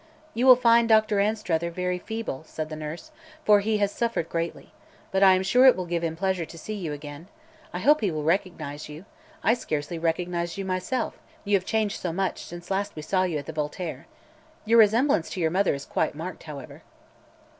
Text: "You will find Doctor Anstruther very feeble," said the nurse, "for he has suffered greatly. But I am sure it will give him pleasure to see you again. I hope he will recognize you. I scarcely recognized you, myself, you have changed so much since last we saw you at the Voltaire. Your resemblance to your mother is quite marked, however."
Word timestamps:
"You 0.33 0.47
will 0.47 0.55
find 0.55 0.89
Doctor 0.89 1.19
Anstruther 1.19 1.69
very 1.69 1.99
feeble," 1.99 2.43
said 2.47 2.69
the 2.69 2.75
nurse, 2.75 3.11
"for 3.45 3.59
he 3.59 3.77
has 3.77 3.91
suffered 3.91 4.29
greatly. 4.29 4.71
But 5.11 5.21
I 5.21 5.35
am 5.35 5.43
sure 5.43 5.67
it 5.67 5.75
will 5.75 5.85
give 5.85 6.03
him 6.03 6.15
pleasure 6.15 6.43
to 6.43 6.57
see 6.57 6.73
you 6.73 6.91
again. 6.91 7.27
I 7.71 7.77
hope 7.81 8.01
he 8.01 8.09
will 8.09 8.23
recognize 8.23 8.89
you. 8.89 9.05
I 9.43 9.53
scarcely 9.53 9.99
recognized 9.99 10.57
you, 10.57 10.65
myself, 10.65 11.19
you 11.45 11.55
have 11.55 11.65
changed 11.65 12.01
so 12.01 12.11
much 12.11 12.43
since 12.43 12.71
last 12.71 12.95
we 12.95 13.03
saw 13.03 13.25
you 13.25 13.37
at 13.37 13.45
the 13.45 13.53
Voltaire. 13.53 14.07
Your 14.65 14.79
resemblance 14.79 15.29
to 15.29 15.39
your 15.39 15.51
mother 15.51 15.75
is 15.75 15.85
quite 15.85 16.15
marked, 16.15 16.41
however." 16.41 16.81